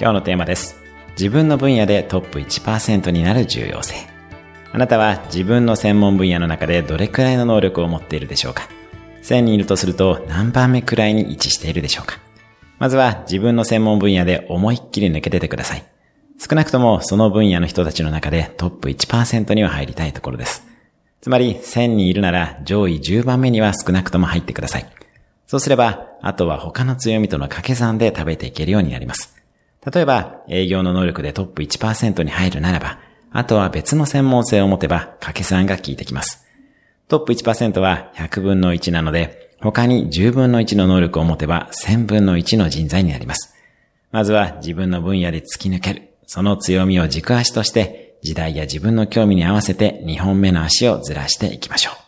[0.00, 0.76] 今日のテーマです。
[1.18, 3.96] 自分の分野でトップ1%になる重要性。
[4.72, 8.68] あなたは自分の専門分野の中でどれくらいの能力を持っているでしょうか
[9.24, 12.20] ?1000 人いるとすると何番目くらいに位置しているでしょうか？
[12.78, 15.84] まずは自分の専門分野で思いっきり抜け出てください。
[16.38, 20.64] 少なくともその分野の人たちの中でトップ1%には入りたいところです。
[21.20, 24.86] つまり1000人いるなら上位10番目には少なくとも入ってください。
[25.48, 29.37] そうすれば、あとは他の強みとの掛け算で食べていけるようになります。
[29.92, 32.98] 例えば、営業の能力でトップ1%に入るならば、
[33.30, 36.46] あとは別の専門性を持てば掛け算が効いてきます。
[37.08, 43.54] トップ1%は100分の1なので、他に10分の1の能力を持てば1000分の1の人材になります。
[44.12, 46.02] まずは自分の分野で突き抜ける。
[46.26, 52.07] その強みを軸足として、時代や自分の興味に合わせて2本目の足をずらしていきましょう。